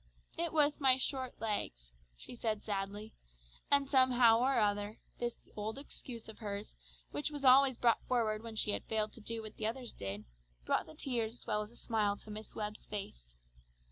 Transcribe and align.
"It 0.35 0.51
wath 0.51 0.79
my 0.79 0.97
short 0.97 1.39
legs," 1.39 1.93
she 2.17 2.33
said 2.35 2.63
sadly, 2.63 3.13
and 3.69 3.87
somehow 3.87 4.39
or 4.39 4.57
other 4.57 4.97
this 5.19 5.37
old 5.55 5.77
excuse 5.77 6.27
of 6.27 6.39
hers, 6.39 6.75
which 7.11 7.29
was 7.29 7.45
always 7.45 7.77
brought 7.77 8.03
forward 8.07 8.41
when 8.41 8.55
she 8.55 8.71
had 8.71 8.85
failed 8.85 9.13
to 9.13 9.21
do 9.21 9.43
what 9.43 9.57
the 9.57 9.67
others 9.67 9.93
did, 9.93 10.25
brought 10.65 10.87
the 10.87 10.95
tears 10.95 11.33
as 11.33 11.45
well 11.45 11.61
as 11.61 11.69
a 11.69 11.75
smile 11.75 12.17
to 12.17 12.31
Miss 12.31 12.55
Webb's 12.55 12.87
face. 12.87 13.35